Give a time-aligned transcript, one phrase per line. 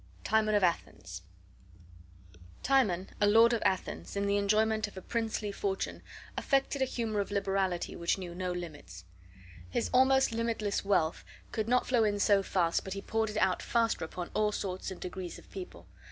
[0.23, 1.21] TIMON OF ATHENS
[2.63, 6.01] Timon, a lord of Athens, in the enjoyment of a princely fortune,
[6.35, 9.05] affected a humor of liberality which knew no limits.
[9.69, 13.61] His almost infinite wealth could not flow in so fast but he poured it out
[13.61, 15.85] faster upon all sorts and degrees of people.